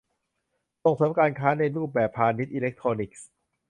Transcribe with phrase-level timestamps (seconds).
[0.83, 3.27] ส่งเสริมการค้าในรูปแบบพาณิชย์อิเล็กทรอนิกส์